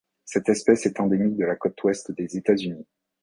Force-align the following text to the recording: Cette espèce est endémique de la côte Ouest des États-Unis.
Cette 0.25 0.49
espèce 0.49 0.87
est 0.87 0.99
endémique 0.99 1.37
de 1.37 1.45
la 1.45 1.55
côte 1.55 1.79
Ouest 1.83 2.11
des 2.11 2.35
États-Unis. 2.35 2.87